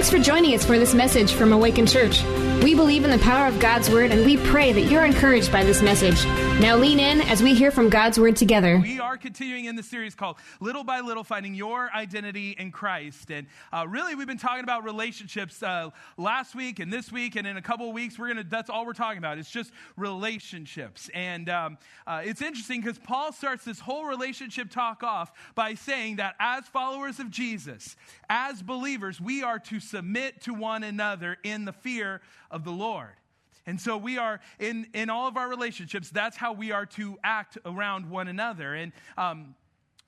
[0.00, 2.24] Thanks for joining us for this message from Awakened Church.
[2.64, 5.62] We believe in the power of God's Word and we pray that you're encouraged by
[5.62, 6.24] this message.
[6.60, 8.78] Now lean in as we hear from God's Word together.
[8.78, 13.30] We are continuing in the series called Little by Little Finding Your Identity in Christ.
[13.30, 15.88] And uh, really, we've been talking about relationships uh,
[16.18, 18.68] last week and this week, and in a couple of weeks, we're going to, that's
[18.68, 19.38] all we're talking about.
[19.38, 21.08] It's just relationships.
[21.14, 26.16] And um, uh, it's interesting because Paul starts this whole relationship talk off by saying
[26.16, 27.96] that as followers of Jesus,
[28.28, 33.12] as believers, we are to submit to one another in the fear of the Lord.
[33.66, 37.18] And so we are in, in all of our relationships, that's how we are to
[37.22, 38.74] act around one another.
[38.74, 39.54] And um,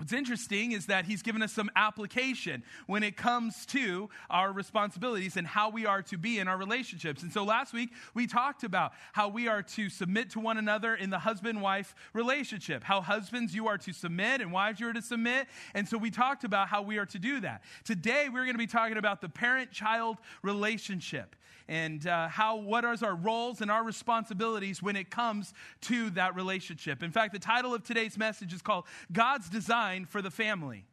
[0.03, 5.37] What's interesting is that he's given us some application when it comes to our responsibilities
[5.37, 7.23] and how we are to be in our relationships.
[7.23, 10.97] And so last week we talked about how we are to submit to one another
[10.97, 14.93] in the husband wife relationship, how husbands you are to submit and wives you are
[14.93, 15.47] to submit.
[15.73, 17.63] And so we talked about how we are to do that.
[17.85, 21.37] Today we're going to be talking about the parent child relationship
[21.69, 26.35] and uh, how what are our roles and our responsibilities when it comes to that
[26.35, 27.03] relationship.
[27.03, 30.85] In fact, the title of today's message is called God's Design for the Family.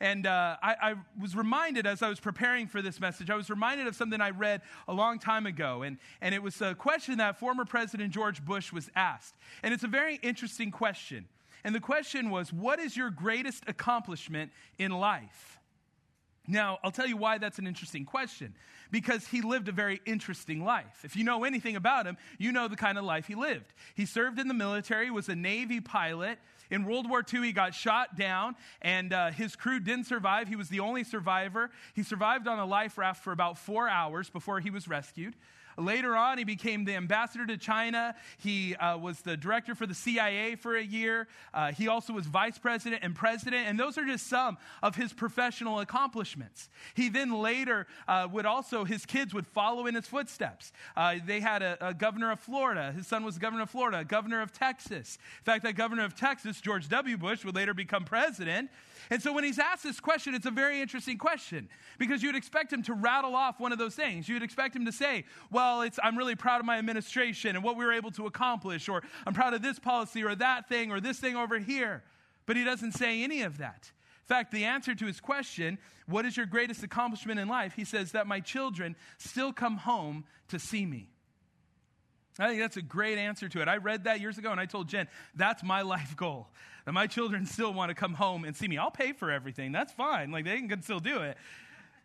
[0.00, 3.50] And uh, I, I, was reminded as I was preparing for this message, I was
[3.50, 5.82] reminded of something I read a long time ago.
[5.82, 9.34] And, and it was a question that former President George Bush was asked.
[9.62, 11.28] And it's a very interesting question.
[11.64, 15.59] And the question was, What is your greatest accomplishment in life?
[16.50, 18.54] Now, I'll tell you why that's an interesting question.
[18.90, 21.04] Because he lived a very interesting life.
[21.04, 23.72] If you know anything about him, you know the kind of life he lived.
[23.94, 26.38] He served in the military, was a Navy pilot.
[26.68, 30.48] In World War II, he got shot down, and uh, his crew didn't survive.
[30.48, 31.70] He was the only survivor.
[31.94, 35.36] He survived on a life raft for about four hours before he was rescued.
[35.80, 38.14] Later on, he became the ambassador to China.
[38.38, 41.28] He uh, was the director for the CIA for a year.
[41.52, 43.66] Uh, he also was vice president and president.
[43.66, 46.68] And those are just some of his professional accomplishments.
[46.94, 50.72] He then later uh, would also, his kids would follow in his footsteps.
[50.96, 52.92] Uh, they had a, a, governor of Florida.
[52.92, 55.18] His son was governor of Florida, governor of Texas.
[55.40, 57.16] In fact, that governor of Texas, George W.
[57.16, 58.70] Bush, would later become president.
[59.10, 61.68] And so when he's asked this question, it's a very interesting question
[61.98, 64.28] because you'd expect him to rattle off one of those things.
[64.28, 67.76] You'd expect him to say, Well, it's, I'm really proud of my administration and what
[67.76, 71.00] we were able to accomplish, or I'm proud of this policy or that thing or
[71.00, 72.02] this thing over here.
[72.46, 73.90] But he doesn't say any of that.
[74.22, 77.74] In fact, the answer to his question, What is your greatest accomplishment in life?
[77.74, 81.08] He says, That my children still come home to see me.
[82.38, 83.68] I think that's a great answer to it.
[83.68, 86.48] I read that years ago and I told Jen, that's my life goal.
[86.86, 88.78] That my children still want to come home and see me.
[88.78, 89.72] I'll pay for everything.
[89.72, 90.30] That's fine.
[90.30, 91.36] Like they can still do it.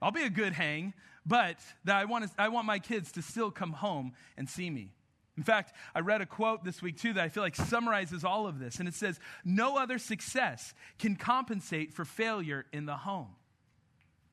[0.02, 0.94] I'll be a good hang,
[1.25, 4.69] but that I want, to, I want my kids to still come home and see
[4.69, 4.91] me.
[5.38, 8.47] In fact, I read a quote this week too that I feel like summarizes all
[8.47, 8.80] of this.
[8.80, 13.36] And it says, No other success can compensate for failure in the home.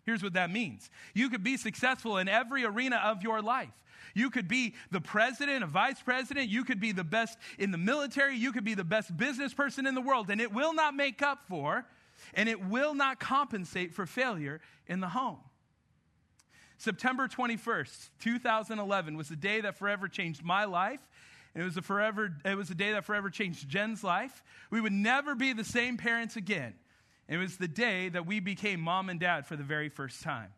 [0.05, 3.73] Here's what that means you could be successful in every arena of your life.
[4.15, 6.51] You could be the president, a vice president.
[6.51, 8.37] You could be the best in the military.
[8.37, 10.29] You could be the best business person in the world.
[10.31, 11.87] And it will not make up for,
[12.35, 15.39] and it will not compensate for failure in the home.
[16.83, 20.99] September 21st, 2011 was the day that forever changed my life.
[21.55, 24.43] It was a forever it was a day that forever changed Jen's life.
[24.69, 26.75] We would never be the same parents again.
[27.29, 30.49] It was the day that we became mom and dad for the very first time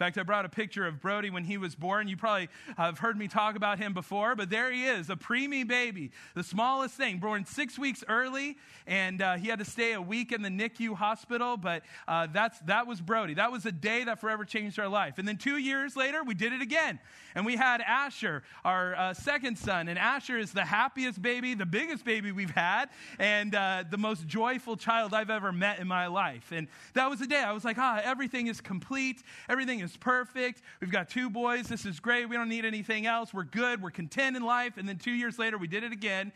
[0.00, 2.08] fact, I brought a picture of Brody when he was born.
[2.08, 5.68] You probably have heard me talk about him before, but there he is, a preemie
[5.68, 8.56] baby, the smallest thing, born six weeks early,
[8.86, 11.58] and uh, he had to stay a week in the NICU hospital.
[11.58, 13.34] But uh, that's that was Brody.
[13.34, 15.18] That was a day that forever changed our life.
[15.18, 16.98] And then two years later, we did it again,
[17.34, 19.88] and we had Asher, our uh, second son.
[19.88, 22.86] And Asher is the happiest baby, the biggest baby we've had,
[23.18, 26.52] and uh, the most joyful child I've ever met in my life.
[26.52, 29.96] And that was the day I was like, ah, everything is complete, everything is is
[29.96, 30.62] perfect.
[30.80, 31.66] We've got two boys.
[31.66, 32.28] This is great.
[32.28, 33.34] We don't need anything else.
[33.34, 33.82] We're good.
[33.82, 34.76] We're content in life.
[34.76, 36.32] And then two years later, we did it again.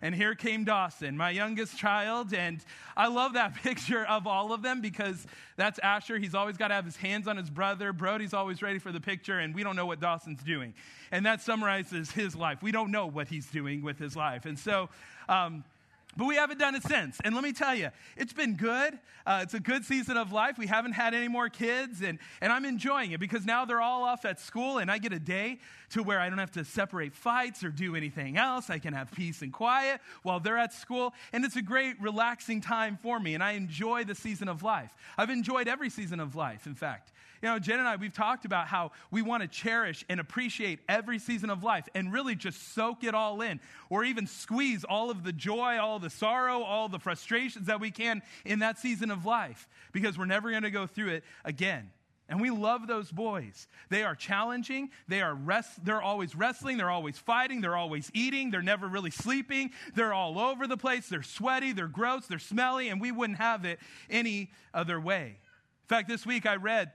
[0.00, 2.32] And here came Dawson, my youngest child.
[2.32, 2.60] And
[2.96, 5.26] I love that picture of all of them because
[5.56, 6.18] that's Asher.
[6.18, 7.92] He's always got to have his hands on his brother.
[7.92, 10.74] Brody's always ready for the picture, and we don't know what Dawson's doing.
[11.10, 12.62] And that summarizes his life.
[12.62, 14.46] We don't know what he's doing with his life.
[14.46, 14.88] And so,
[15.28, 15.64] um,
[16.18, 17.16] but we haven't done it since.
[17.24, 18.98] And let me tell you, it's been good.
[19.24, 20.58] Uh, it's a good season of life.
[20.58, 24.02] We haven't had any more kids, and, and I'm enjoying it because now they're all
[24.02, 25.60] off at school, and I get a day
[25.90, 28.68] to where I don't have to separate fights or do anything else.
[28.68, 31.14] I can have peace and quiet while they're at school.
[31.32, 34.92] And it's a great, relaxing time for me, and I enjoy the season of life.
[35.16, 37.12] I've enjoyed every season of life, in fact.
[37.42, 40.80] You know, Jen and I, we've talked about how we want to cherish and appreciate
[40.88, 43.60] every season of life and really just soak it all in,
[43.90, 47.90] or even squeeze all of the joy, all the sorrow, all the frustrations that we
[47.90, 51.90] can in that season of life because we're never going to go through it again.
[52.30, 53.68] And we love those boys.
[53.88, 54.90] They are challenging.
[55.08, 56.76] They are rest, they're always wrestling.
[56.76, 57.62] They're always fighting.
[57.62, 58.50] They're always eating.
[58.50, 59.70] They're never really sleeping.
[59.94, 61.08] They're all over the place.
[61.08, 61.72] They're sweaty.
[61.72, 62.26] They're gross.
[62.26, 62.90] They're smelly.
[62.90, 63.78] And we wouldn't have it
[64.10, 65.38] any other way.
[65.84, 66.92] In fact, this week I read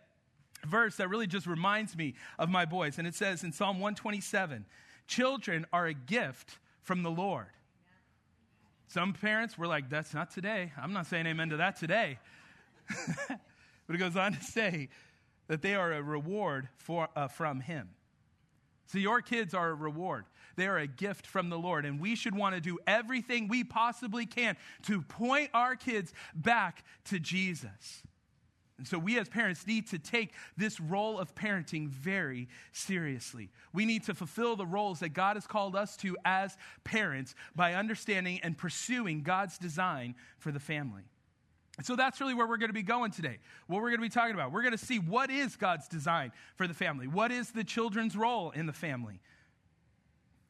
[0.63, 2.99] a verse that really just reminds me of my boys.
[2.99, 4.65] And it says in Psalm 127
[5.07, 7.47] Children are a gift from the Lord.
[8.93, 10.71] Some parents were like, That's not today.
[10.77, 12.19] I'm not saying amen to that today.
[13.27, 14.89] but it goes on to say,
[15.47, 17.89] that they are a reward for, uh, from Him.
[18.87, 20.25] So, your kids are a reward.
[20.55, 21.85] They are a gift from the Lord.
[21.85, 26.85] And we should want to do everything we possibly can to point our kids back
[27.05, 28.03] to Jesus.
[28.77, 33.49] And so, we as parents need to take this role of parenting very seriously.
[33.71, 37.75] We need to fulfill the roles that God has called us to as parents by
[37.75, 41.03] understanding and pursuing God's design for the family.
[41.81, 43.39] So that's really where we're going to be going today.
[43.65, 44.51] What we're going to be talking about.
[44.51, 47.07] We're going to see what is God's design for the family.
[47.07, 49.19] What is the children's role in the family?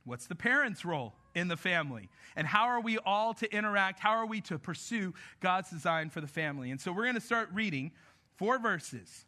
[0.03, 2.09] What's the parents' role in the family?
[2.35, 3.99] And how are we all to interact?
[3.99, 6.71] How are we to pursue God's design for the family?
[6.71, 7.91] And so we're going to start reading
[8.37, 9.25] four verses.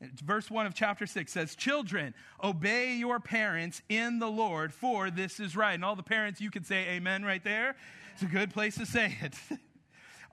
[0.00, 5.40] Verse 1 of chapter 6 says, Children, obey your parents in the Lord, for this
[5.40, 5.74] is right.
[5.74, 7.76] And all the parents, you can say amen right there.
[8.12, 9.34] It's a good place to say it.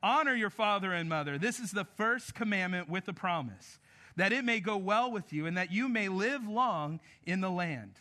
[0.04, 1.38] Honor your father and mother.
[1.38, 3.80] This is the first commandment with a promise,
[4.16, 7.52] that it may go well with you and that you may live long in the
[7.52, 7.94] land.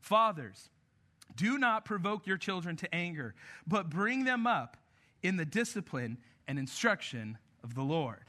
[0.00, 0.70] Fathers,
[1.36, 3.34] do not provoke your children to anger,
[3.66, 4.76] but bring them up
[5.22, 6.18] in the discipline
[6.48, 8.24] and instruction of the Lord.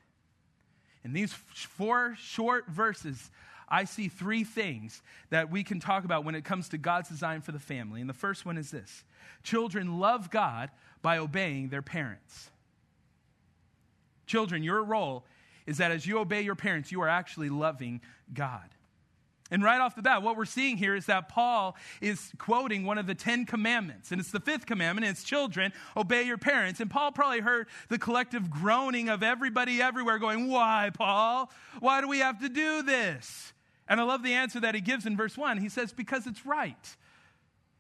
[1.04, 3.30] In these four short verses,
[3.68, 7.42] I see three things that we can talk about when it comes to God's design
[7.42, 8.02] for the family.
[8.02, 9.04] And the first one is this
[9.42, 10.70] children love God
[11.02, 12.50] by obeying their parents.
[14.26, 15.26] Children, your role
[15.66, 18.02] is that as you obey your parents, you are actually loving
[18.34, 18.70] God.
[19.54, 22.98] And right off the bat, what we're seeing here is that Paul is quoting one
[22.98, 24.12] of the Ten Commandments.
[24.12, 25.06] And it's the fifth commandment.
[25.06, 26.80] it's children, obey your parents.
[26.80, 31.52] And Paul probably heard the collective groaning of everybody everywhere going, Why, Paul?
[31.80, 33.54] Why do we have to do this?
[33.88, 35.60] And I love the answer that he gives in verse 1.
[35.60, 36.98] He says, Because it's right.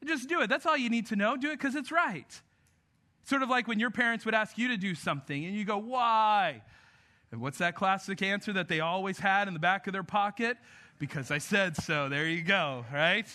[0.06, 0.48] Just do it.
[0.48, 1.36] That's all you need to know.
[1.36, 2.42] Do it because it's right.
[3.24, 5.78] Sort of like when your parents would ask you to do something and you go,
[5.78, 6.62] why?
[7.32, 10.58] And what's that classic answer that they always had in the back of their pocket?
[11.04, 12.08] Because I said so.
[12.08, 13.28] There you go, right?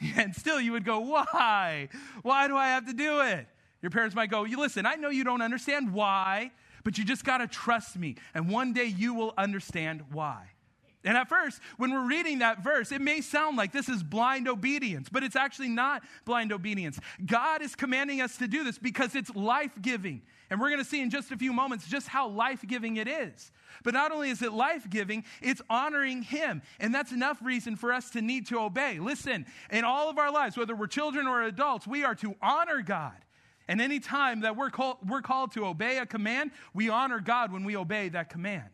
[0.16, 1.88] And still you would go, why?
[2.22, 3.48] Why do I have to do it?
[3.82, 6.52] Your parents might go, you listen, I know you don't understand why,
[6.84, 8.16] but you just got to trust me.
[8.34, 10.50] And one day you will understand why.
[11.08, 14.46] And at first, when we're reading that verse, it may sound like this is blind
[14.46, 17.00] obedience, but it's actually not blind obedience.
[17.24, 20.20] God is commanding us to do this because it's life giving.
[20.50, 23.08] And we're going to see in just a few moments just how life giving it
[23.08, 23.52] is.
[23.84, 26.60] But not only is it life giving, it's honoring Him.
[26.78, 28.98] And that's enough reason for us to need to obey.
[28.98, 32.82] Listen, in all of our lives, whether we're children or adults, we are to honor
[32.82, 33.16] God.
[33.66, 37.50] And any time that we're called, we're called to obey a command, we honor God
[37.50, 38.68] when we obey that command.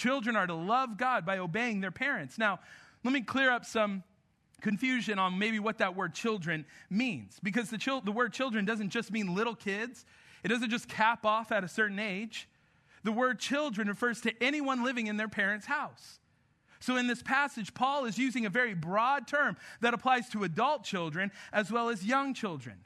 [0.00, 2.38] Children are to love God by obeying their parents.
[2.38, 2.60] Now,
[3.04, 4.02] let me clear up some
[4.62, 7.36] confusion on maybe what that word children means.
[7.42, 10.06] Because the, chil- the word children doesn't just mean little kids,
[10.42, 12.48] it doesn't just cap off at a certain age.
[13.04, 16.18] The word children refers to anyone living in their parents' house.
[16.80, 20.82] So, in this passage, Paul is using a very broad term that applies to adult
[20.82, 22.76] children as well as young children.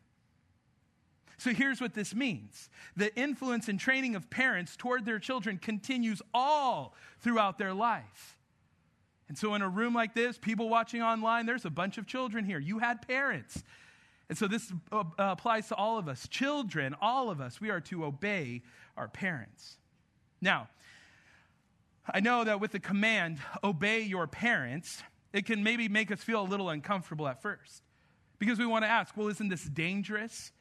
[1.38, 6.22] So here's what this means the influence and training of parents toward their children continues
[6.32, 8.38] all throughout their life.
[9.28, 12.44] And so, in a room like this, people watching online, there's a bunch of children
[12.44, 12.58] here.
[12.58, 13.62] You had parents.
[14.28, 16.28] And so, this uh, applies to all of us.
[16.28, 18.62] Children, all of us, we are to obey
[18.96, 19.78] our parents.
[20.40, 20.68] Now,
[22.12, 26.42] I know that with the command, obey your parents, it can maybe make us feel
[26.42, 27.82] a little uncomfortable at first.
[28.38, 30.52] Because we want to ask, well, isn't this dangerous?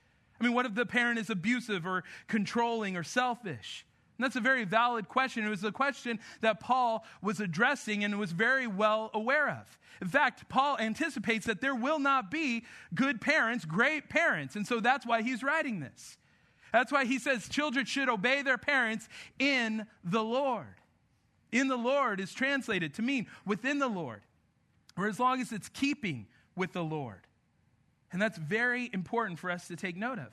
[0.43, 3.85] I mean, what if the parent is abusive or controlling or selfish?
[4.17, 5.45] And that's a very valid question.
[5.45, 9.79] It was a question that Paul was addressing and was very well aware of.
[10.01, 14.57] In fact, Paul anticipates that there will not be good parents, great parents.
[14.57, 16.17] And so that's why he's writing this.
[16.73, 19.07] That's why he says children should obey their parents
[19.39, 20.75] in the Lord.
[21.53, 24.23] In the Lord is translated to mean within the Lord,
[24.97, 27.21] or as long as it's keeping with the Lord.
[28.13, 30.29] And that's very important for us to take note of.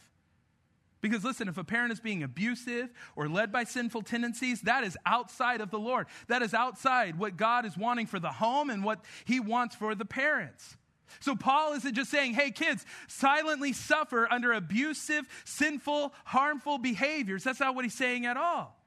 [1.01, 4.99] Because listen, if a parent is being abusive or led by sinful tendencies, that is
[5.07, 6.07] outside of the Lord.
[6.29, 9.95] That is outside what God is wanting for the home and what He wants for
[9.95, 10.77] the parents.
[11.19, 17.43] So Paul isn't just saying, hey, kids, silently suffer under abusive, sinful, harmful behaviors.
[17.43, 18.80] That's not what he's saying at all.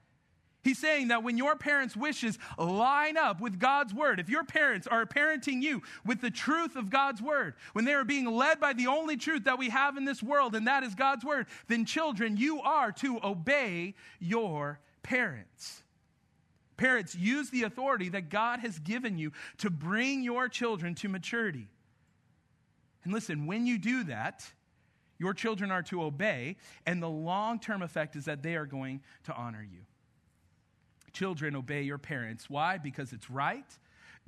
[0.64, 4.86] He's saying that when your parents' wishes line up with God's word, if your parents
[4.86, 8.72] are parenting you with the truth of God's word, when they are being led by
[8.72, 11.84] the only truth that we have in this world, and that is God's word, then
[11.84, 15.82] children, you are to obey your parents.
[16.78, 21.68] Parents, use the authority that God has given you to bring your children to maturity.
[23.04, 24.50] And listen, when you do that,
[25.18, 26.56] your children are to obey,
[26.86, 29.80] and the long term effect is that they are going to honor you.
[31.14, 32.50] Children, obey your parents.
[32.50, 32.76] Why?
[32.76, 33.64] Because it's right.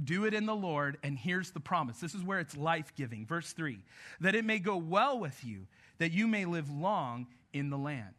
[0.02, 1.99] Do it in the Lord, and here's the promise.
[1.99, 3.26] This is where it's life giving.
[3.26, 3.78] Verse 3
[4.21, 5.66] that it may go well with you,
[5.99, 8.14] that you may live long in the land.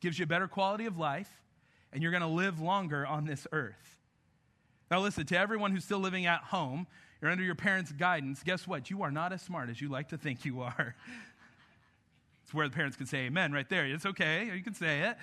[0.00, 1.30] Gives you a better quality of life,
[1.92, 3.98] and you're going to live longer on this earth.
[4.90, 6.86] Now, listen, to everyone who's still living at home,
[7.20, 8.42] you're under your parents' guidance.
[8.42, 8.90] Guess what?
[8.90, 10.94] You are not as smart as you like to think you are.
[12.44, 13.84] it's where the parents can say amen right there.
[13.84, 14.50] It's okay.
[14.54, 15.18] You can say it.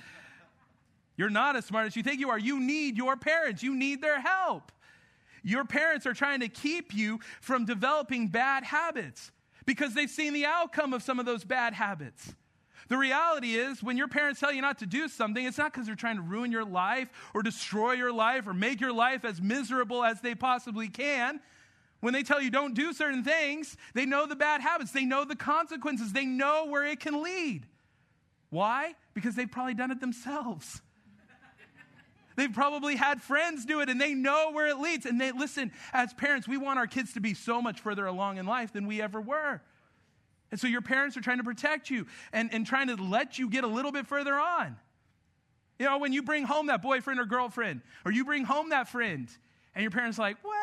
[1.18, 2.40] You're not as smart as you think you are.
[2.40, 4.72] You need your parents, you need their help.
[5.44, 9.32] Your parents are trying to keep you from developing bad habits
[9.66, 12.34] because they've seen the outcome of some of those bad habits.
[12.88, 15.88] The reality is, when your parents tell you not to do something, it's not because
[15.88, 19.42] they're trying to ruin your life or destroy your life or make your life as
[19.42, 21.40] miserable as they possibly can.
[22.02, 25.26] When they tell you don't do certain things, they know the bad habits, they know
[25.26, 27.66] the consequences, they know where it can lead.
[28.52, 28.94] Why?
[29.16, 30.82] Because they've probably done it themselves.
[32.36, 35.06] They've probably had friends do it and they know where it leads.
[35.06, 38.38] And they listen, as parents, we want our kids to be so much further along
[38.38, 39.62] in life than we ever were.
[40.52, 43.50] And so your parents are trying to protect you and, and trying to let you
[43.50, 44.78] get a little bit further on.
[45.80, 48.88] You know, when you bring home that boyfriend or girlfriend, or you bring home that
[48.88, 49.30] friend,
[49.74, 50.54] and your parents like, well,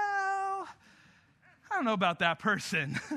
[1.71, 2.99] I don't know about that person.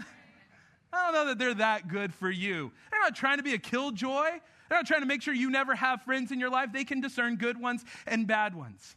[0.94, 2.72] I don't know that they're that good for you.
[2.92, 4.40] They're not trying to be a killjoy.
[4.70, 6.70] They're not trying to make sure you never have friends in your life.
[6.74, 8.96] They can discern good ones and bad ones.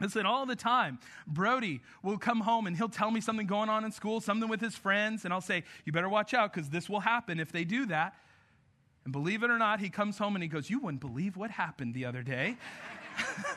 [0.00, 3.84] Listen, all the time, Brody will come home and he'll tell me something going on
[3.84, 6.88] in school, something with his friends, and I'll say, You better watch out because this
[6.88, 8.14] will happen if they do that.
[9.04, 11.52] And believe it or not, he comes home and he goes, You wouldn't believe what
[11.52, 12.56] happened the other day.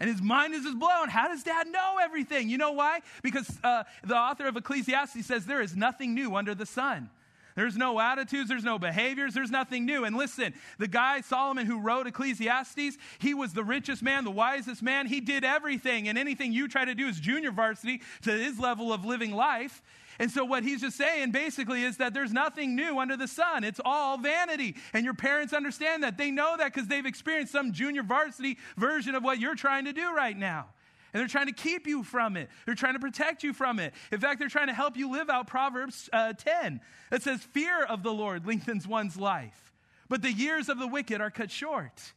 [0.00, 1.08] and his mind is just blown.
[1.08, 2.48] How does dad know everything?
[2.48, 3.00] You know why?
[3.22, 7.08] Because uh, the author of Ecclesiastes says there is nothing new under the sun.
[7.54, 10.04] There's no attitudes, there's no behaviors, there's nothing new.
[10.04, 14.82] And listen, the guy, Solomon, who wrote Ecclesiastes, he was the richest man, the wisest
[14.82, 15.06] man.
[15.06, 18.92] He did everything, and anything you try to do is junior varsity to his level
[18.92, 19.82] of living life.
[20.18, 23.64] And so, what he's just saying basically is that there's nothing new under the sun.
[23.64, 24.76] It's all vanity.
[24.92, 26.18] And your parents understand that.
[26.18, 29.92] They know that because they've experienced some junior varsity version of what you're trying to
[29.92, 30.66] do right now.
[31.12, 32.48] And they're trying to keep you from it.
[32.64, 33.92] They're trying to protect you from it.
[34.10, 37.84] In fact, they're trying to help you live out Proverbs uh, 10 that says, Fear
[37.84, 39.72] of the Lord lengthens one's life,
[40.08, 42.12] but the years of the wicked are cut short.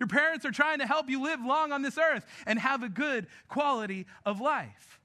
[0.00, 2.88] Your parents are trying to help you live long on this earth and have a
[2.88, 5.00] good quality of life.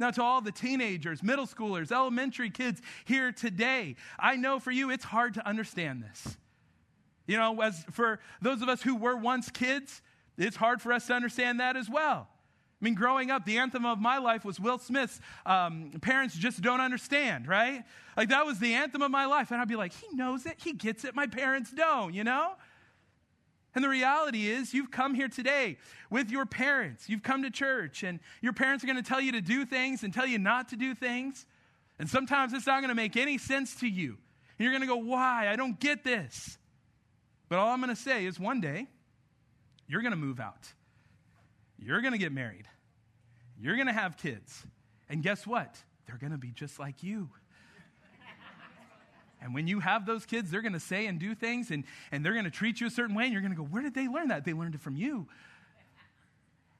[0.00, 4.90] Now, to all the teenagers, middle schoolers, elementary kids here today, I know for you
[4.90, 6.36] it's hard to understand this.
[7.26, 10.00] You know, as for those of us who were once kids,
[10.38, 12.28] it's hard for us to understand that as well.
[12.80, 16.62] I mean, growing up, the anthem of my life was Will Smith's um, Parents Just
[16.62, 17.82] Don't Understand, right?
[18.16, 19.50] Like, that was the anthem of my life.
[19.50, 22.52] And I'd be like, he knows it, he gets it, my parents don't, you know?
[23.74, 25.76] And the reality is, you've come here today
[26.08, 27.08] with your parents.
[27.08, 30.04] You've come to church, and your parents are going to tell you to do things
[30.04, 31.46] and tell you not to do things.
[31.98, 34.10] And sometimes it's not going to make any sense to you.
[34.10, 35.48] And you're going to go, Why?
[35.48, 36.58] I don't get this.
[37.48, 38.86] But all I'm going to say is one day,
[39.88, 40.72] you're going to move out.
[41.78, 42.66] You're going to get married.
[43.60, 44.64] You're going to have kids.
[45.08, 45.76] And guess what?
[46.06, 47.30] They're going to be just like you.
[49.40, 52.24] And when you have those kids, they're going to say and do things and, and
[52.24, 53.24] they're going to treat you a certain way.
[53.24, 54.44] And you're going to go, Where did they learn that?
[54.44, 55.28] They learned it from you.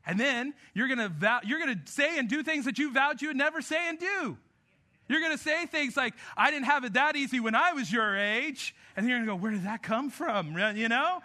[0.06, 2.92] And then you're going to vow, you're going to say and do things that you
[2.92, 4.38] vowed you would never say and do.
[5.06, 7.92] You're going to say things like, I didn't have it that easy when I was
[7.92, 8.74] your age.
[8.96, 10.58] And you're going to go, Where did that come from?
[10.76, 11.20] You know?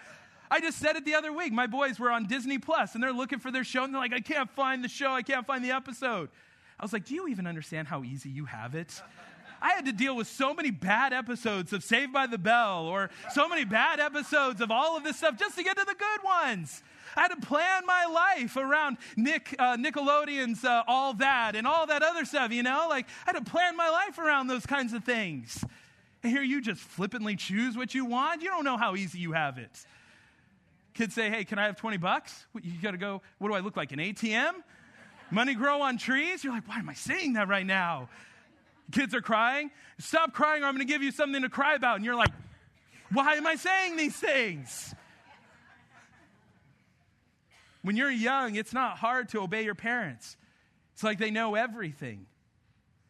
[0.53, 1.51] I just said it the other week.
[1.51, 4.13] My boys were on Disney Plus and they're looking for their show and they're like,
[4.13, 5.09] I can't find the show.
[5.09, 6.29] I can't find the episode.
[6.79, 9.01] I was like, Do you even understand how easy you have it?
[9.63, 13.09] I had to deal with so many bad episodes of Saved by the Bell or
[13.31, 16.23] so many bad episodes of all of this stuff just to get to the good
[16.23, 16.83] ones.
[17.17, 21.87] I had to plan my life around Nick uh, Nickelodeon's uh, All That and all
[21.87, 22.85] that other stuff, you know?
[22.89, 25.65] Like, I had to plan my life around those kinds of things.
[26.21, 28.43] And here you just flippantly choose what you want.
[28.43, 29.85] You don't know how easy you have it.
[30.93, 32.45] Kids say, hey, can I have 20 bucks?
[32.61, 34.53] You got to go, what do I look like, an ATM?
[35.31, 36.43] Money grow on trees?
[36.43, 38.09] You're like, why am I saying that right now?
[38.91, 39.71] Kids are crying.
[39.97, 41.95] Stop crying or I'm going to give you something to cry about.
[41.95, 42.31] And you're like,
[43.11, 44.93] why am I saying these things?
[47.81, 50.37] When you're young, it's not hard to obey your parents.
[50.93, 52.27] It's like they know everything.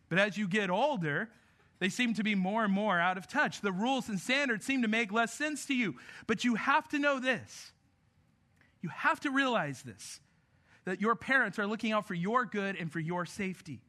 [0.07, 1.29] But as you get older,
[1.79, 3.59] they seem to be more and more out of touch.
[3.59, 5.95] The rules and standards seem to make less sense to you.
[6.27, 7.72] But you have to know this.
[8.83, 10.19] You have to realize this
[10.85, 13.79] that your parents are looking out for your good and for your safety.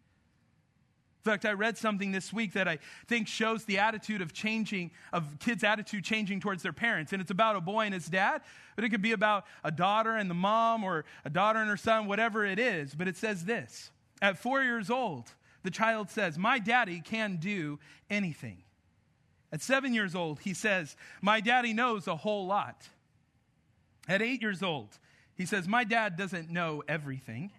[1.25, 4.93] In fact, I read something this week that I think shows the attitude of changing,
[5.13, 7.13] of kids' attitude changing towards their parents.
[7.13, 8.43] And it's about a boy and his dad,
[8.77, 11.77] but it could be about a daughter and the mom or a daughter and her
[11.77, 12.95] son, whatever it is.
[12.95, 13.91] But it says this
[14.23, 15.33] At four years old,
[15.65, 18.59] the child says, My daddy can do anything.
[19.51, 22.87] At seven years old, he says, My daddy knows a whole lot.
[24.09, 24.99] At eight years old,
[25.35, 27.51] he says, My dad doesn't know everything.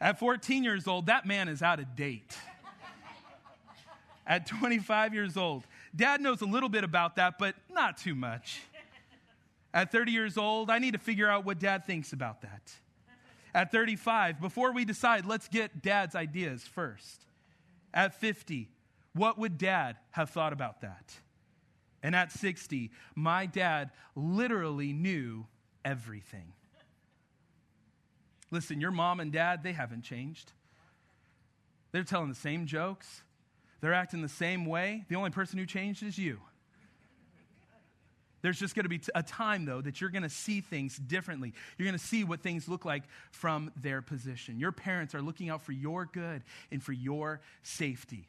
[0.00, 2.36] At 14 years old, that man is out of date.
[4.26, 5.64] At 25 years old,
[5.96, 8.60] dad knows a little bit about that, but not too much.
[9.72, 12.72] At 30 years old, I need to figure out what dad thinks about that.
[13.54, 17.24] At 35, before we decide, let's get dad's ideas first.
[17.92, 18.68] At 50,
[19.14, 21.14] what would dad have thought about that?
[22.02, 25.46] And at 60, my dad literally knew
[25.84, 26.52] everything.
[28.50, 30.52] Listen, your mom and dad, they haven't changed.
[31.92, 33.22] They're telling the same jokes,
[33.80, 35.04] they're acting the same way.
[35.08, 36.40] The only person who changed is you.
[38.40, 41.52] There's just going to be a time, though, that you're going to see things differently.
[41.76, 43.02] You're going to see what things look like
[43.32, 44.60] from their position.
[44.60, 48.28] Your parents are looking out for your good and for your safety.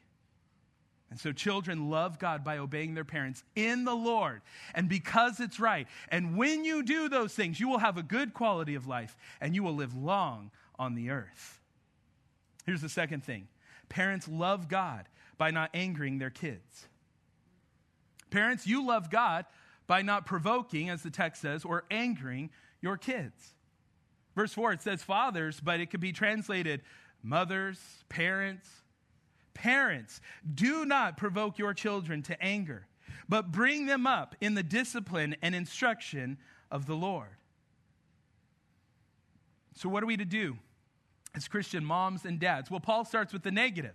[1.10, 4.42] And so children love God by obeying their parents in the Lord
[4.74, 5.88] and because it's right.
[6.08, 9.54] And when you do those things, you will have a good quality of life and
[9.54, 11.60] you will live long on the earth.
[12.64, 13.48] Here's the second thing
[13.88, 16.86] parents love God by not angering their kids.
[18.30, 19.46] Parents, you love God
[19.88, 23.54] by not provoking, as the text says, or angering your kids.
[24.36, 26.82] Verse 4, it says fathers, but it could be translated
[27.22, 28.68] mothers, parents,
[29.54, 30.20] Parents,
[30.54, 32.86] do not provoke your children to anger,
[33.28, 36.38] but bring them up in the discipline and instruction
[36.70, 37.28] of the Lord.
[39.74, 40.58] So, what are we to do
[41.34, 42.70] as Christian moms and dads?
[42.70, 43.94] Well, Paul starts with the negative.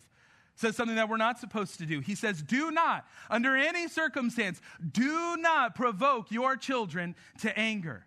[0.57, 1.99] Says something that we're not supposed to do.
[1.99, 8.05] He says, Do not, under any circumstance, do not provoke your children to anger.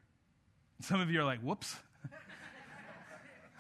[0.81, 1.77] Some of you are like, Whoops.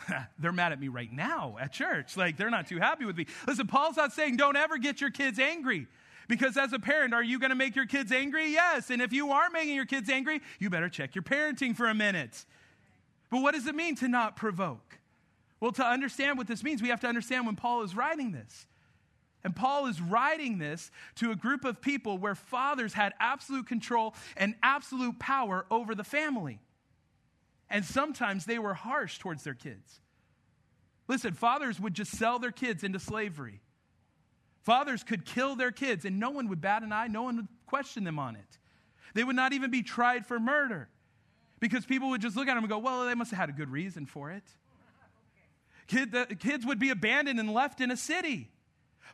[0.38, 2.16] they're mad at me right now at church.
[2.16, 3.26] Like, they're not too happy with me.
[3.46, 5.86] Listen, Paul's not saying don't ever get your kids angry.
[6.28, 8.50] Because as a parent, are you going to make your kids angry?
[8.50, 8.90] Yes.
[8.90, 11.94] And if you are making your kids angry, you better check your parenting for a
[11.94, 12.44] minute.
[13.30, 14.98] But what does it mean to not provoke?
[15.58, 18.66] Well, to understand what this means, we have to understand when Paul is writing this.
[19.42, 24.14] And Paul is writing this to a group of people where fathers had absolute control
[24.36, 26.60] and absolute power over the family.
[27.70, 30.00] And sometimes they were harsh towards their kids.
[31.06, 33.60] Listen, fathers would just sell their kids into slavery.
[34.62, 37.48] Fathers could kill their kids, and no one would bat an eye, no one would
[37.66, 38.58] question them on it.
[39.14, 40.88] They would not even be tried for murder
[41.60, 43.52] because people would just look at them and go, well, they must have had a
[43.52, 44.44] good reason for it.
[45.86, 48.50] Kid, the, kids would be abandoned and left in a city.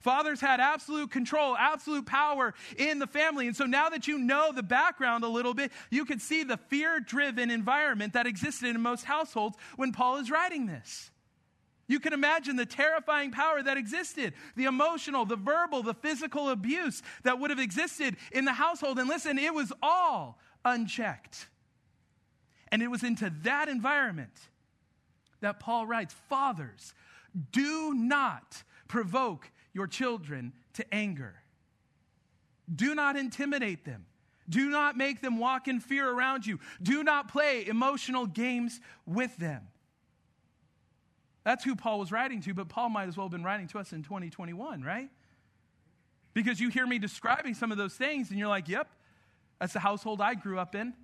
[0.01, 3.47] Fathers had absolute control, absolute power in the family.
[3.47, 6.59] And so now that you know the background a little bit, you can see the
[6.59, 11.11] fear driven environment that existed in most households when Paul is writing this.
[11.87, 17.03] You can imagine the terrifying power that existed, the emotional, the verbal, the physical abuse
[17.25, 18.99] that would have existed in the household.
[18.99, 21.47] And listen, it was all unchecked.
[22.73, 24.33] And it was into that environment
[25.41, 26.95] that Paul writes Fathers,
[27.53, 31.35] do not provoke your children to anger.
[32.75, 34.07] Do not intimidate them.
[34.49, 36.59] Do not make them walk in fear around you.
[36.83, 39.69] Do not play emotional games with them.
[41.45, 43.79] That's who Paul was writing to, but Paul might as well have been writing to
[43.79, 45.11] us in 2021, right?
[46.33, 48.89] Because you hear me describing some of those things and you're like, yep,
[49.61, 50.95] that's the household I grew up in.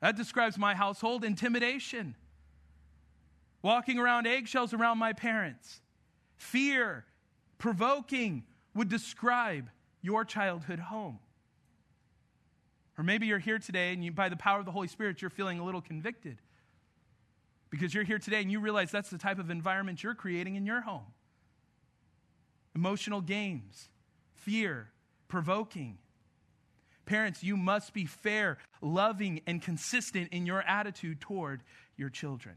[0.00, 2.14] That describes my household intimidation,
[3.62, 5.80] walking around eggshells around my parents,
[6.36, 7.04] fear,
[7.58, 8.44] provoking
[8.74, 9.68] would describe
[10.00, 11.18] your childhood home.
[12.96, 15.30] Or maybe you're here today and you, by the power of the Holy Spirit, you're
[15.30, 16.38] feeling a little convicted
[17.70, 20.66] because you're here today and you realize that's the type of environment you're creating in
[20.66, 21.06] your home.
[22.74, 23.88] Emotional games,
[24.34, 24.90] fear,
[25.28, 25.98] provoking.
[27.06, 31.62] Parents, you must be fair, loving, and consistent in your attitude toward
[31.96, 32.56] your children.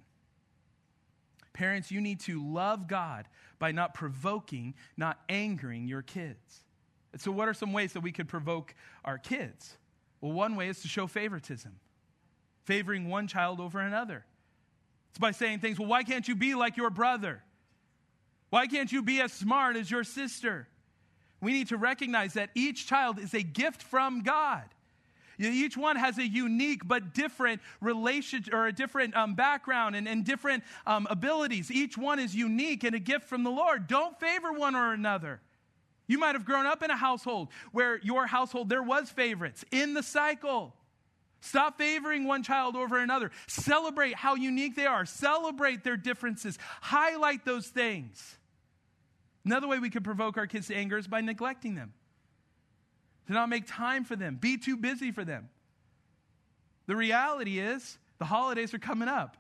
[1.54, 3.28] Parents, you need to love God
[3.60, 6.64] by not provoking, not angering your kids.
[7.12, 9.78] And so, what are some ways that we could provoke our kids?
[10.22, 11.74] Well, one way is to show favoritism,
[12.64, 14.26] favoring one child over another.
[15.10, 17.44] It's by saying things, well, why can't you be like your brother?
[18.50, 20.68] Why can't you be as smart as your sister?
[21.42, 24.64] We need to recognize that each child is a gift from God.
[25.42, 30.24] Each one has a unique but different relationship or a different um, background and, and
[30.24, 31.72] different um, abilities.
[31.72, 33.88] Each one is unique and a gift from the Lord.
[33.88, 35.42] Don't favor one or another.
[36.08, 39.94] You might have grown up in a household where your household there was favorites in
[39.94, 40.76] the cycle.
[41.40, 43.32] Stop favoring one child over another.
[43.48, 45.06] Celebrate how unique they are.
[45.06, 46.60] Celebrate their differences.
[46.82, 48.38] Highlight those things.
[49.44, 51.94] Another way we could provoke our kids to anger is by neglecting them,
[53.28, 55.50] to not make time for them, be too busy for them.
[56.88, 59.38] The reality is, the holidays are coming up.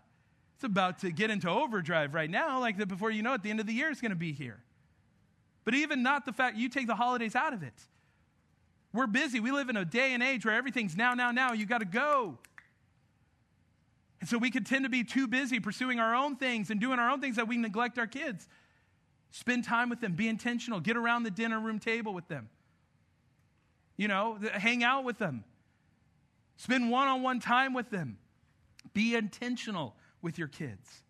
[0.56, 3.50] It's about to get into overdrive right now, like that before you know it, the
[3.50, 4.60] end of the year is going to be here.
[5.66, 7.74] But even not the fact you take the holidays out of it.
[8.94, 9.40] We're busy.
[9.40, 11.54] We live in a day and age where everything's now, now, now.
[11.54, 12.38] You got to go.
[14.20, 17.00] And so we could tend to be too busy pursuing our own things and doing
[17.00, 18.48] our own things that we neglect our kids.
[19.32, 20.14] Spend time with them.
[20.14, 20.80] Be intentional.
[20.80, 22.50] Get around the dinner room table with them.
[23.98, 25.44] You know, hang out with them.
[26.58, 28.18] Spend one on one time with them.
[28.94, 31.04] Be intentional with your kids.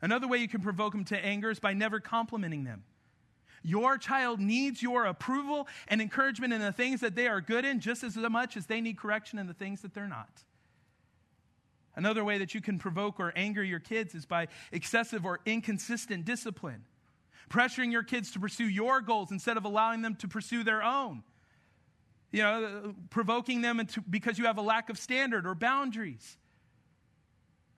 [0.00, 2.84] Another way you can provoke them to anger is by never complimenting them.
[3.62, 7.80] Your child needs your approval and encouragement in the things that they are good in
[7.80, 10.44] just as much as they need correction in the things that they're not.
[11.96, 16.24] Another way that you can provoke or anger your kids is by excessive or inconsistent
[16.24, 16.84] discipline
[17.48, 21.22] pressuring your kids to pursue your goals instead of allowing them to pursue their own.
[22.30, 26.36] You know, provoking them into, because you have a lack of standard or boundaries.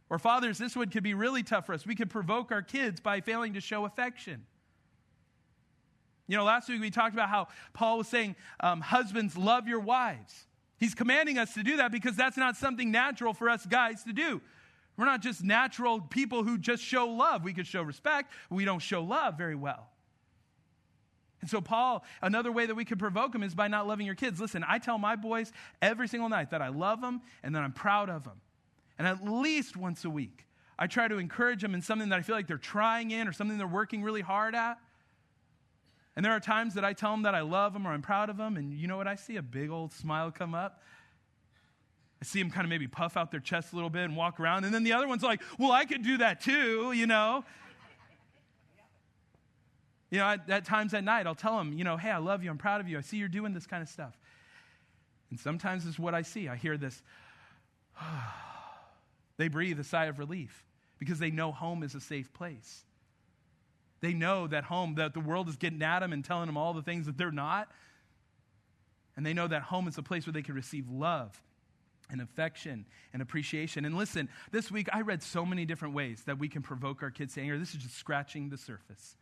[0.08, 1.86] Or fathers, this one could be really tough for us.
[1.86, 4.44] We could provoke our kids by failing to show affection.
[6.26, 9.80] You know, last week we talked about how Paul was saying, um, husbands, love your
[9.80, 10.46] wives.
[10.78, 14.12] He's commanding us to do that because that's not something natural for us guys to
[14.12, 14.40] do.
[14.96, 17.44] We're not just natural people who just show love.
[17.44, 19.89] We could show respect, we don't show love very well.
[21.40, 24.14] And so, Paul, another way that we could provoke them is by not loving your
[24.14, 24.40] kids.
[24.40, 27.72] Listen, I tell my boys every single night that I love them and that I'm
[27.72, 28.40] proud of them.
[28.98, 30.46] And at least once a week,
[30.78, 33.32] I try to encourage them in something that I feel like they're trying in or
[33.32, 34.78] something they're working really hard at.
[36.16, 38.28] And there are times that I tell them that I love them or I'm proud
[38.28, 39.06] of them, and you know what?
[39.06, 40.82] I see a big old smile come up.
[42.20, 44.38] I see them kind of maybe puff out their chest a little bit and walk
[44.38, 44.64] around.
[44.64, 47.44] And then the other one's like, well, I could do that too, you know.
[50.10, 52.50] You know, at, times at night, I'll tell them, you know, hey, I love you.
[52.50, 52.98] I'm proud of you.
[52.98, 54.18] I see you're doing this kind of stuff.
[55.30, 56.48] And sometimes it's what I see.
[56.48, 57.00] I hear this.
[59.36, 60.64] they breathe a sigh of relief
[60.98, 62.84] because they know home is a safe place.
[64.00, 66.72] They know that home, that the world is getting at them and telling them all
[66.72, 67.70] the things that they're not.
[69.16, 71.40] And they know that home is a place where they can receive love
[72.10, 73.84] and affection and appreciation.
[73.84, 77.10] And listen, this week I read so many different ways that we can provoke our
[77.10, 77.58] kids to anger.
[77.58, 79.16] This is just scratching the surface.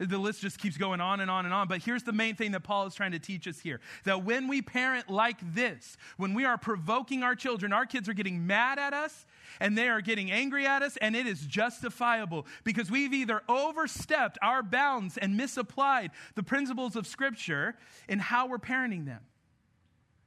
[0.00, 1.68] The list just keeps going on and on and on.
[1.68, 4.48] But here's the main thing that Paul is trying to teach us here that when
[4.48, 8.78] we parent like this, when we are provoking our children, our kids are getting mad
[8.78, 9.26] at us
[9.60, 14.38] and they are getting angry at us, and it is justifiable because we've either overstepped
[14.40, 17.76] our bounds and misapplied the principles of Scripture
[18.08, 19.20] in how we're parenting them.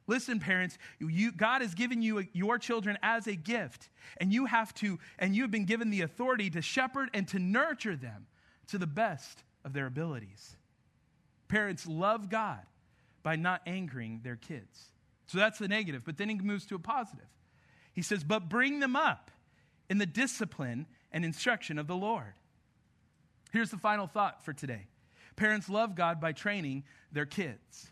[0.06, 4.74] Listen, parents, you, God has given you your children as a gift, and you have
[4.76, 8.28] to, and you've been given the authority to shepherd and to nurture them
[8.68, 10.56] to the best of their abilities.
[11.48, 12.62] Parents love God
[13.22, 14.92] by not angering their kids.
[15.28, 17.26] So that's the negative, but then he moves to a positive.
[17.94, 19.32] He says, But bring them up
[19.90, 22.34] in the discipline and instruction of the Lord.
[23.52, 24.88] Here's the final thought for today
[25.36, 27.88] parents love God by training their kids.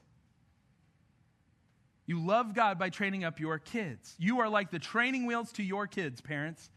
[2.05, 4.15] You love God by training up your kids.
[4.19, 6.69] You are like the training wheels to your kids, parents.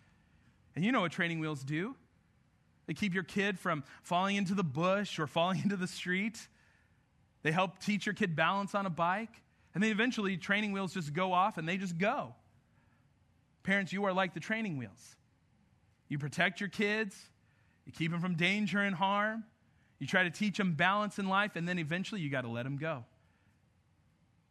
[0.76, 1.96] And you know what training wheels do
[2.86, 6.48] they keep your kid from falling into the bush or falling into the street.
[7.42, 9.42] They help teach your kid balance on a bike.
[9.74, 12.34] And then eventually, training wheels just go off and they just go.
[13.64, 15.16] Parents, you are like the training wheels.
[16.08, 17.16] You protect your kids,
[17.86, 19.44] you keep them from danger and harm,
[19.98, 22.64] you try to teach them balance in life, and then eventually you got to let
[22.64, 23.04] them go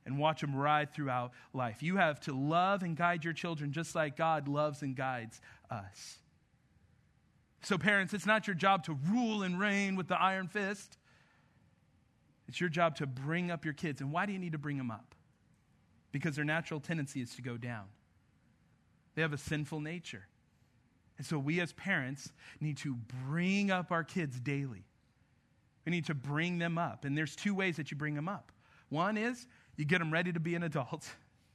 [0.05, 1.81] and watch them ride throughout life.
[1.81, 6.17] You have to love and guide your children just like God loves and guides us.
[7.63, 10.97] So, parents, it's not your job to rule and reign with the iron fist.
[12.47, 14.01] It's your job to bring up your kids.
[14.01, 15.15] And why do you need to bring them up?
[16.11, 17.85] Because their natural tendency is to go down.
[19.15, 20.27] They have a sinful nature.
[21.17, 22.95] And so we as parents need to
[23.25, 24.85] bring up our kids daily.
[25.85, 27.05] We need to bring them up.
[27.05, 28.51] And there's two ways that you bring them up.
[28.89, 29.47] One is
[29.77, 31.07] you get them ready to be an adult.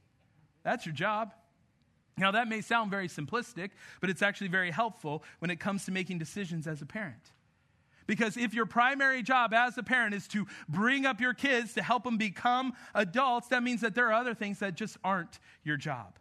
[0.63, 1.33] That's your job.
[2.19, 5.91] Now, that may sound very simplistic, but it's actually very helpful when it comes to
[5.91, 7.31] making decisions as a parent.
[8.07, 11.83] Because if your primary job as a parent is to bring up your kids to
[11.83, 15.77] help them become adults, that means that there are other things that just aren't your
[15.77, 16.17] job.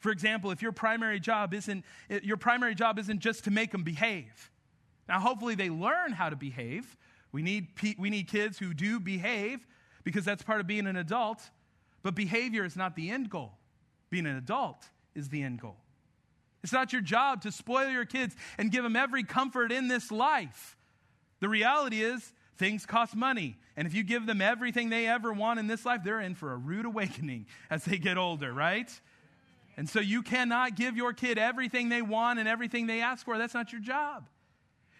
[0.00, 1.84] For example, if your primary job isn't
[2.22, 4.50] your primary job isn't just to make them behave.
[5.08, 6.96] Now, hopefully they learn how to behave.
[7.32, 9.66] We need, we need kids who do behave
[10.04, 11.50] because that's part of being an adult.
[12.02, 13.58] But behavior is not the end goal.
[14.10, 15.76] Being an adult is the end goal.
[16.62, 20.10] It's not your job to spoil your kids and give them every comfort in this
[20.10, 20.76] life.
[21.40, 23.56] The reality is, things cost money.
[23.76, 26.52] And if you give them everything they ever want in this life, they're in for
[26.52, 28.90] a rude awakening as they get older, right?
[29.76, 33.38] And so you cannot give your kid everything they want and everything they ask for.
[33.38, 34.28] That's not your job.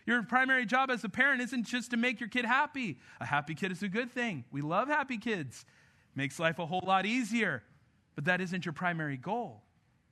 [0.06, 2.98] Your primary job as a parent isn't just to make your kid happy.
[3.20, 4.44] A happy kid is a good thing.
[4.52, 5.66] We love happy kids.
[6.14, 7.62] Makes life a whole lot easier.
[8.18, 9.62] But that isn't your primary goal.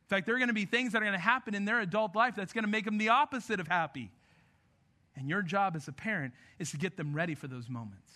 [0.05, 1.81] In fact, there are going to be things that are going to happen in their
[1.81, 4.13] adult life that's going to make them the opposite of happy.
[5.17, 8.13] And your job as a parent is to get them ready for those moments.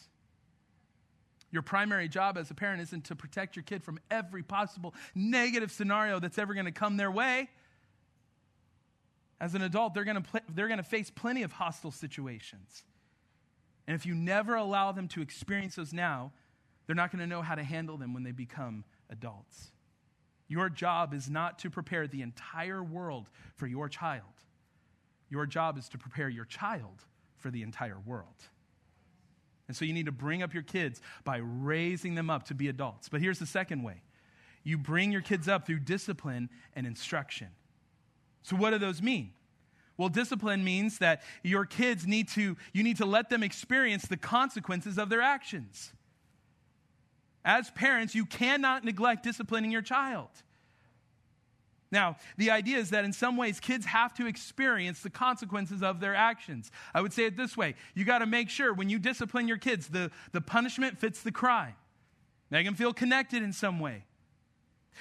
[1.50, 5.72] Your primary job as a parent isn't to protect your kid from every possible negative
[5.72, 7.50] scenario that's ever going to come their way.
[9.40, 12.84] As an adult, they're going to pl- they're going to face plenty of hostile situations.
[13.88, 16.30] And if you never allow them to experience those now,
[16.86, 19.72] they're not going to know how to handle them when they become adults.
[20.50, 24.24] Your job is not to prepare the entire world for your child.
[25.28, 27.04] Your job is to prepare your child
[27.36, 28.34] for the entire world.
[29.68, 32.66] And so you need to bring up your kids by raising them up to be
[32.66, 33.08] adults.
[33.08, 34.02] But here's the second way
[34.64, 37.48] you bring your kids up through discipline and instruction.
[38.42, 39.30] So, what do those mean?
[39.96, 44.16] Well, discipline means that your kids need to, you need to let them experience the
[44.16, 45.92] consequences of their actions.
[47.44, 50.28] As parents, you cannot neglect disciplining your child.
[51.92, 55.98] Now, the idea is that in some ways, kids have to experience the consequences of
[55.98, 56.70] their actions.
[56.94, 59.58] I would say it this way you got to make sure when you discipline your
[59.58, 61.74] kids, the, the punishment fits the crime.
[62.50, 64.04] Make them feel connected in some way.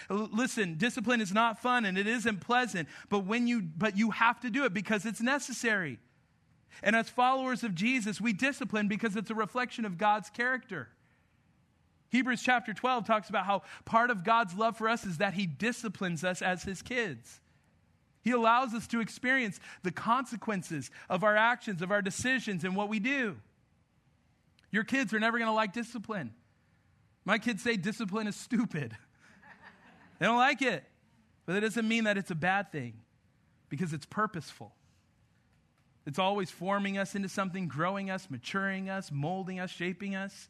[0.10, 4.40] Listen, discipline is not fun and it isn't pleasant, but when you but you have
[4.42, 6.00] to do it because it's necessary.
[6.82, 10.90] And as followers of Jesus, we discipline because it's a reflection of God's character.
[12.10, 15.46] Hebrews chapter 12 talks about how part of God's love for us is that He
[15.46, 17.40] disciplines us as His kids.
[18.22, 22.90] He allows us to experience the consequences of our actions, of our decisions, and what
[22.90, 23.38] we do.
[24.72, 26.34] Your kids are never going to like discipline.
[27.26, 28.96] My kids say discipline is stupid.
[30.20, 30.84] they don't like it.
[31.46, 32.94] But that doesn't mean that it's a bad thing
[33.70, 34.74] because it's purposeful.
[36.06, 40.50] It's always forming us into something, growing us, maturing us, molding us, shaping us.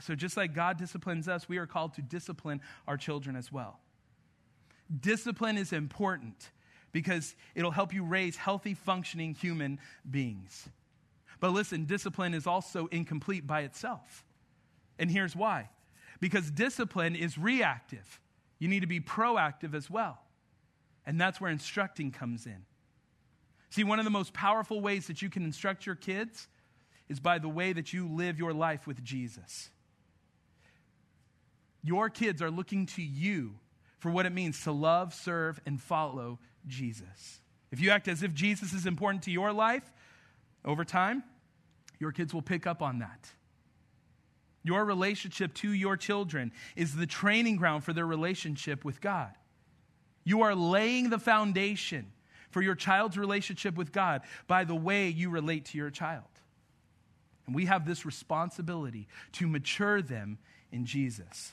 [0.00, 3.78] So, just like God disciplines us, we are called to discipline our children as well.
[5.00, 6.50] Discipline is important
[6.92, 9.78] because it'll help you raise healthy, functioning human
[10.10, 10.68] beings.
[11.40, 14.24] But listen, discipline is also incomplete by itself.
[14.98, 15.70] And here's why
[16.20, 18.20] because discipline is reactive,
[18.60, 20.20] you need to be proactive as well.
[21.04, 22.64] And that's where instructing comes in.
[23.70, 26.46] See, one of the most powerful ways that you can instruct your kids
[27.08, 29.70] is by the way that you live your life with Jesus.
[31.82, 33.54] Your kids are looking to you
[33.98, 37.40] for what it means to love, serve, and follow Jesus.
[37.70, 39.90] If you act as if Jesus is important to your life,
[40.64, 41.24] over time,
[41.98, 43.30] your kids will pick up on that.
[44.64, 49.30] Your relationship to your children is the training ground for their relationship with God.
[50.24, 52.12] You are laying the foundation
[52.50, 56.24] for your child's relationship with God by the way you relate to your child.
[57.46, 60.38] And we have this responsibility to mature them
[60.70, 61.52] in Jesus.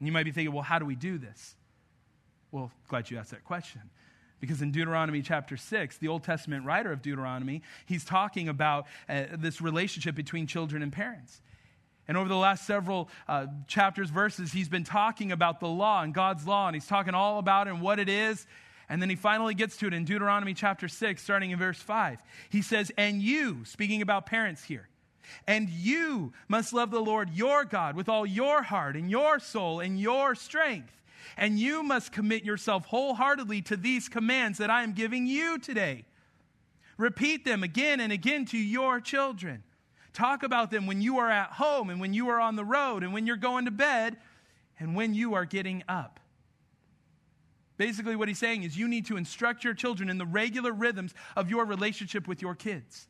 [0.00, 1.54] And you might be thinking, well, how do we do this?
[2.50, 3.82] Well, glad you asked that question.
[4.40, 9.24] Because in Deuteronomy chapter 6, the Old Testament writer of Deuteronomy, he's talking about uh,
[9.36, 11.42] this relationship between children and parents.
[12.08, 16.14] And over the last several uh, chapters, verses, he's been talking about the law and
[16.14, 18.46] God's law, and he's talking all about it and what it is.
[18.88, 22.18] And then he finally gets to it in Deuteronomy chapter 6, starting in verse 5.
[22.48, 24.88] He says, And you, speaking about parents here,
[25.46, 29.80] and you must love the Lord your God with all your heart and your soul
[29.80, 30.92] and your strength.
[31.36, 36.04] And you must commit yourself wholeheartedly to these commands that I am giving you today.
[36.98, 39.62] Repeat them again and again to your children.
[40.12, 43.02] Talk about them when you are at home and when you are on the road
[43.02, 44.16] and when you're going to bed
[44.78, 46.20] and when you are getting up.
[47.76, 51.14] Basically, what he's saying is you need to instruct your children in the regular rhythms
[51.36, 53.06] of your relationship with your kids.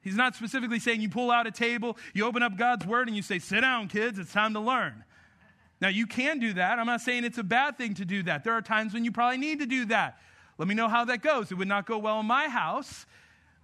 [0.00, 3.16] He's not specifically saying you pull out a table, you open up God's word, and
[3.16, 5.04] you say, Sit down, kids, it's time to learn.
[5.80, 6.78] Now, you can do that.
[6.78, 8.42] I'm not saying it's a bad thing to do that.
[8.42, 10.18] There are times when you probably need to do that.
[10.56, 11.52] Let me know how that goes.
[11.52, 13.06] It would not go well in my house.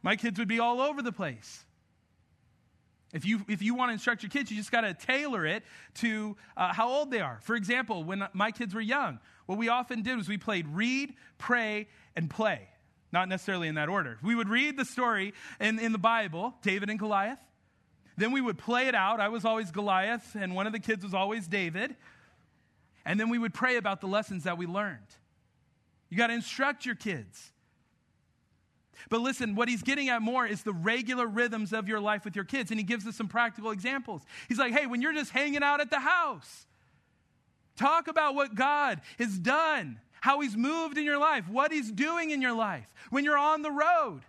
[0.02, 1.64] My kids would be all over the place.
[3.12, 5.62] If you, if you want to instruct your kids, you just got to tailor it
[5.94, 7.38] to uh, how old they are.
[7.42, 11.14] For example, when my kids were young, what we often did was we played read,
[11.38, 12.68] pray, and play.
[13.14, 14.18] Not necessarily in that order.
[14.24, 17.38] We would read the story in, in the Bible, David and Goliath.
[18.16, 19.20] Then we would play it out.
[19.20, 21.94] I was always Goliath, and one of the kids was always David.
[23.04, 25.06] And then we would pray about the lessons that we learned.
[26.10, 27.52] You got to instruct your kids.
[29.10, 32.34] But listen, what he's getting at more is the regular rhythms of your life with
[32.34, 32.72] your kids.
[32.72, 34.22] And he gives us some practical examples.
[34.48, 36.66] He's like, hey, when you're just hanging out at the house,
[37.76, 42.30] talk about what God has done, how he's moved in your life, what he's doing
[42.30, 42.86] in your life.
[43.10, 44.22] When you're on the road,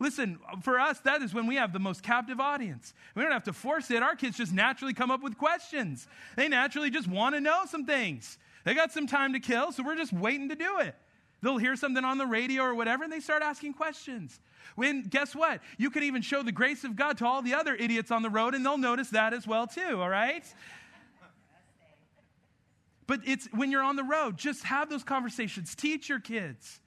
[0.00, 2.92] Listen, for us, that is when we have the most captive audience.
[3.14, 4.02] We don't have to force it.
[4.02, 6.08] Our kids just naturally come up with questions.
[6.36, 8.36] They naturally just want to know some things.
[8.64, 10.96] They got some time to kill, so we're just waiting to do it.
[11.42, 14.40] They'll hear something on the radio or whatever, and they start asking questions.
[14.74, 15.60] When, guess what?
[15.78, 18.30] You can even show the grace of God to all the other idiots on the
[18.30, 20.44] road, and they'll notice that as well, too, all right?
[23.06, 25.74] But it's when you're on the road, just have those conversations.
[25.74, 26.80] Teach your kids.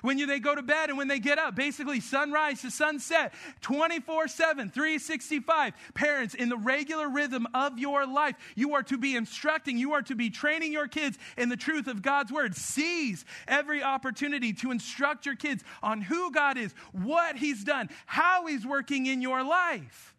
[0.00, 3.34] When you, they go to bed and when they get up, basically sunrise to sunset,
[3.60, 5.74] 24 7, 365.
[5.94, 10.02] Parents, in the regular rhythm of your life, you are to be instructing, you are
[10.02, 12.56] to be training your kids in the truth of God's word.
[12.56, 18.46] Seize every opportunity to instruct your kids on who God is, what He's done, how
[18.46, 20.14] He's working in your life.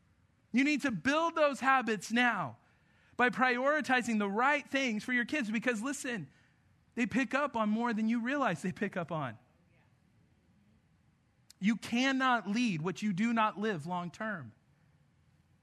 [0.51, 2.57] You need to build those habits now
[3.23, 6.27] by prioritizing the right things for your kids because listen,
[6.95, 9.37] they pick up on more than you realize they pick up on.
[11.61, 14.51] You cannot lead what you do not live long term.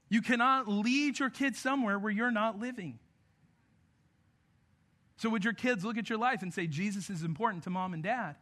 [0.09, 2.97] You cannot lead your kids somewhere where you're not living.
[5.17, 7.93] So, would your kids look at your life and say, Jesus is important to mom
[7.93, 8.37] and dad?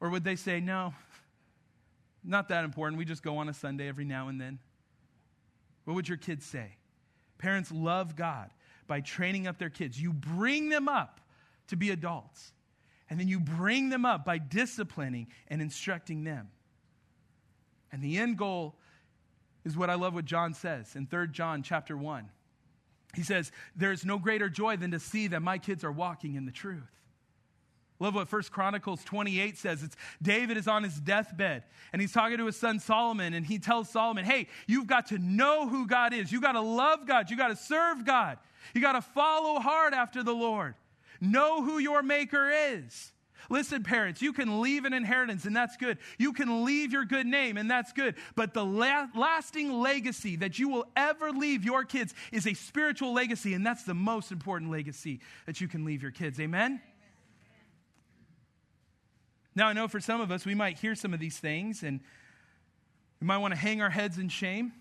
[0.00, 0.94] Or would they say, no,
[2.24, 2.96] not that important.
[2.96, 4.58] We just go on a Sunday every now and then?
[5.84, 6.76] What would your kids say?
[7.42, 8.50] Parents love God
[8.86, 10.00] by training up their kids.
[10.00, 11.20] You bring them up
[11.66, 12.52] to be adults.
[13.10, 16.50] And then you bring them up by disciplining and instructing them.
[17.90, 18.76] And the end goal
[19.64, 22.30] is what I love what John says in 3 John chapter 1.
[23.16, 26.36] He says, There is no greater joy than to see that my kids are walking
[26.36, 27.01] in the truth.
[27.98, 29.82] Love what First Chronicles 28 says.
[29.82, 33.58] It's David is on his deathbed and he's talking to his son Solomon and he
[33.58, 36.32] tells Solomon, "Hey, you've got to know who God is.
[36.32, 37.30] You got to love God.
[37.30, 38.38] You got to serve God.
[38.74, 40.74] You got to follow hard after the Lord.
[41.20, 43.12] Know who your maker is.
[43.50, 45.98] Listen, parents, you can leave an inheritance, and that's good.
[46.18, 48.14] You can leave your good name, and that's good.
[48.34, 53.12] But the la- lasting legacy that you will ever leave your kids is a spiritual
[53.12, 56.40] legacy, and that's the most important legacy that you can leave your kids.
[56.40, 56.80] Amen?
[59.54, 62.00] Now, I know for some of us, we might hear some of these things, and
[63.20, 64.72] we might want to hang our heads in shame.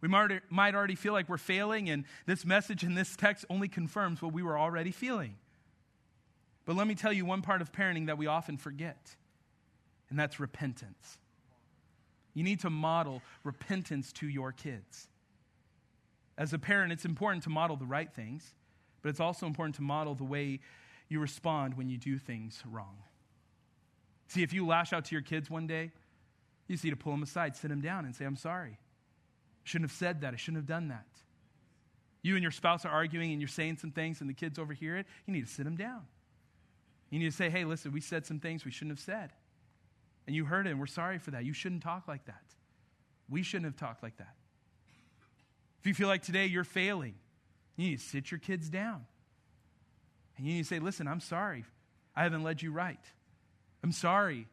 [0.00, 4.20] We might already feel like we're failing, and this message and this text only confirms
[4.20, 5.36] what we were already feeling.
[6.66, 9.16] But let me tell you one part of parenting that we often forget,
[10.10, 11.18] and that's repentance.
[12.34, 15.08] You need to model repentance to your kids.
[16.36, 18.54] As a parent, it's important to model the right things,
[19.02, 20.60] but it's also important to model the way
[21.08, 22.96] you respond when you do things wrong.
[24.28, 25.90] See, if you lash out to your kids one day,
[26.66, 28.78] you just need to pull them aside, sit them down, and say, I'm sorry.
[29.64, 30.34] Shouldn't have said that.
[30.34, 31.06] I shouldn't have done that.
[32.22, 34.96] You and your spouse are arguing and you're saying some things and the kids overhear
[34.96, 35.06] it.
[35.26, 36.02] You need to sit them down.
[37.10, 39.30] You need to say, hey, listen, we said some things we shouldn't have said.
[40.26, 41.44] And you heard it and we're sorry for that.
[41.44, 42.42] You shouldn't talk like that.
[43.28, 44.34] We shouldn't have talked like that.
[45.80, 47.14] If you feel like today you're failing,
[47.76, 49.04] you need to sit your kids down.
[50.36, 51.64] And you need to say, listen, I'm sorry.
[52.16, 52.98] I haven't led you right.
[53.84, 54.48] I'm sorry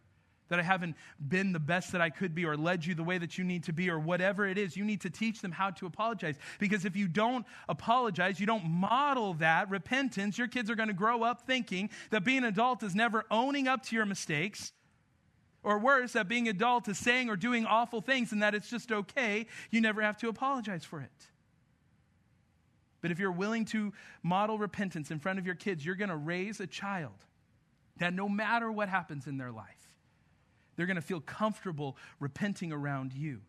[0.50, 3.18] that I haven't been the best that I could be or led you the way
[3.18, 4.76] that you need to be or whatever it is.
[4.76, 6.36] You need to teach them how to apologize.
[6.60, 10.94] Because if you don't apologize, you don't model that repentance, your kids are going to
[10.94, 14.74] grow up thinking that being an adult is never owning up to your mistakes.
[15.64, 18.70] Or worse, that being an adult is saying or doing awful things and that it's
[18.70, 19.46] just okay.
[19.70, 21.10] You never have to apologize for it.
[23.00, 26.18] But if you're willing to model repentance in front of your kids, you're going to
[26.18, 27.14] raise a child
[28.02, 29.68] that no matter what happens in their life,
[30.76, 33.42] they're going to feel comfortable repenting around you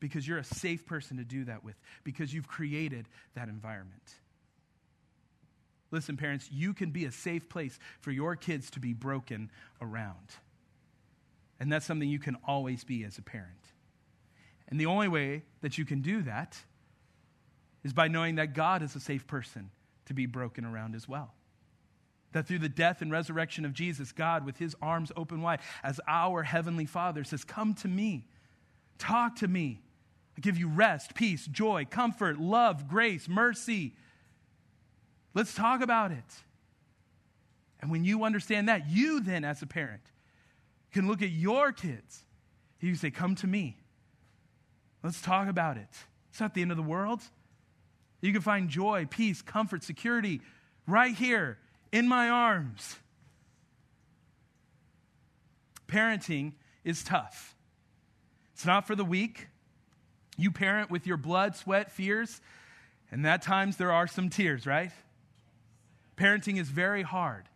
[0.00, 4.14] because you're a safe person to do that with, because you've created that environment.
[5.92, 9.50] Listen, parents, you can be a safe place for your kids to be broken
[9.80, 10.34] around.
[11.60, 13.72] And that's something you can always be as a parent.
[14.68, 16.58] And the only way that you can do that
[17.84, 19.70] is by knowing that God is a safe person
[20.06, 21.34] to be broken around as well.
[22.32, 26.00] That through the death and resurrection of Jesus, God, with his arms open wide, as
[26.06, 28.26] our heavenly Father, says, Come to me,
[28.98, 29.80] talk to me.
[30.36, 33.94] I give you rest, peace, joy, comfort, love, grace, mercy.
[35.34, 36.24] Let's talk about it.
[37.80, 40.02] And when you understand that, you then, as a parent,
[40.92, 42.24] can look at your kids.
[42.80, 43.76] You say, Come to me.
[45.02, 45.88] Let's talk about it.
[46.30, 47.22] It's not the end of the world.
[48.20, 50.42] You can find joy, peace, comfort, security
[50.86, 51.58] right here
[51.92, 52.96] in my arms.
[55.88, 56.52] Parenting
[56.84, 57.56] is tough.
[58.54, 59.48] It's not for the weak.
[60.36, 62.40] You parent with your blood, sweat, fears,
[63.10, 64.92] and at times there are some tears, right?
[66.16, 67.48] Parenting is very hard,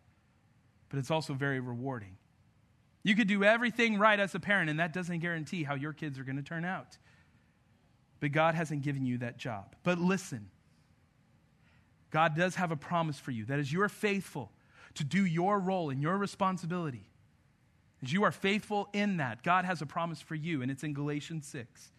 [0.89, 2.17] but it's also very rewarding.
[3.03, 6.19] You could do everything right as a parent, and that doesn't guarantee how your kids
[6.19, 6.97] are going to turn out.
[8.21, 9.77] But God hasn't given you that job.
[9.83, 10.49] But listen,
[12.15, 14.53] God does have a promise for you that as you are faithful
[14.95, 17.09] to do your role and your responsibility,
[18.05, 20.95] as you are faithful in that, God has a promise for you, and it's in
[20.95, 21.91] Galatians 6.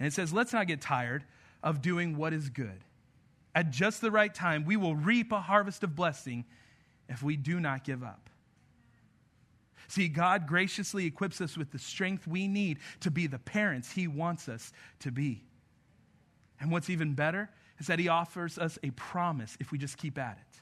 [0.00, 1.22] And it says, Let's not get tired
[1.62, 2.80] of doing what is good.
[3.54, 6.44] At just the right time, we will reap a harvest of blessing
[7.08, 8.30] if we do not give up.
[9.86, 14.08] See, God graciously equips us with the strength we need to be the parents He
[14.08, 15.44] wants us to be.
[16.58, 17.48] And what's even better
[17.82, 20.60] is that he offers us a promise if we just keep at it.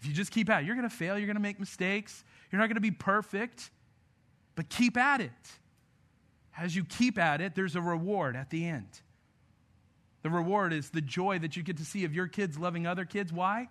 [0.00, 2.24] If you just keep at it, you're going to fail, you're going to make mistakes,
[2.50, 3.70] you're not going to be perfect,
[4.54, 5.30] but keep at it.
[6.56, 8.88] As you keep at it, there's a reward at the end.
[10.22, 13.04] The reward is the joy that you get to see of your kids loving other
[13.04, 13.30] kids.
[13.30, 13.68] Why?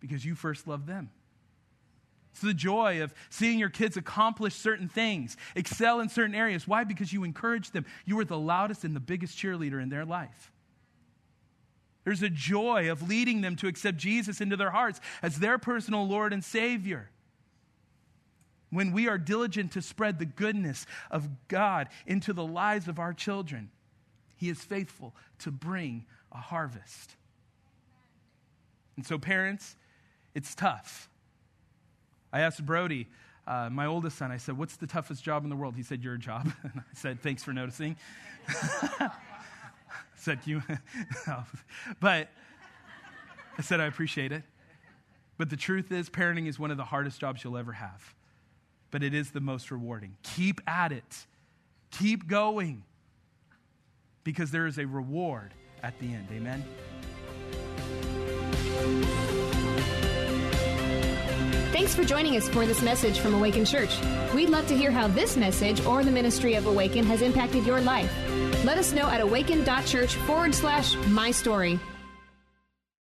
[0.00, 1.10] Because you first loved them.
[2.32, 6.66] It's the joy of seeing your kids accomplish certain things, excel in certain areas.
[6.66, 6.84] Why?
[6.84, 7.84] Because you encourage them.
[8.06, 10.52] You were the loudest and the biggest cheerleader in their life.
[12.06, 16.06] There's a joy of leading them to accept Jesus into their hearts as their personal
[16.06, 17.10] Lord and Savior.
[18.70, 23.12] When we are diligent to spread the goodness of God into the lives of our
[23.12, 23.70] children,
[24.36, 27.16] He is faithful to bring a harvest.
[28.94, 29.74] And so, parents,
[30.32, 31.08] it's tough.
[32.32, 33.08] I asked Brody,
[33.48, 35.74] uh, my oldest son, I said, What's the toughest job in the world?
[35.74, 36.52] He said, Your job.
[36.62, 37.96] And I said, Thanks for noticing.
[40.26, 40.60] said, you,
[41.28, 41.46] oh,
[42.00, 42.28] but
[43.56, 44.42] I said, I appreciate it.
[45.38, 48.14] But the truth is, parenting is one of the hardest jobs you'll ever have.
[48.90, 50.16] But it is the most rewarding.
[50.22, 51.26] Keep at it,
[51.92, 52.82] keep going,
[54.24, 55.54] because there is a reward
[55.84, 56.26] at the end.
[56.32, 56.64] Amen.
[61.72, 63.96] Thanks for joining us for this message from Awaken Church.
[64.34, 67.80] We'd love to hear how this message or the ministry of Awaken has impacted your
[67.80, 68.25] life.
[68.64, 71.78] Let us know at awaken.church forward slash my story.